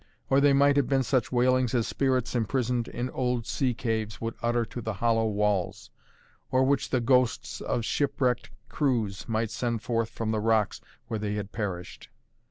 Or 0.31 0.41
they 0.41 0.51
might 0.51 0.77
have 0.77 0.87
been 0.89 1.03
such 1.03 1.31
wailings 1.31 1.75
as 1.75 1.87
spirits 1.87 2.33
imprisoned 2.33 2.87
in 2.87 3.11
old 3.11 3.45
sea 3.45 3.75
caves 3.75 4.19
would 4.19 4.33
utter 4.41 4.65
to 4.65 4.81
the 4.81 4.93
hollow 4.95 5.27
walls, 5.27 5.91
or 6.49 6.63
which 6.63 6.89
the 6.89 6.99
ghosts 6.99 7.61
of 7.61 7.85
ship 7.85 8.19
wrecked 8.19 8.49
crews 8.67 9.29
might 9.29 9.51
send 9.51 9.83
forth 9.83 10.09
from 10.09 10.31
the 10.31 10.39
rocks 10.41 10.81
where 11.05 11.19
they 11.19 11.35
had 11.35 11.51
perished. 11.51 12.09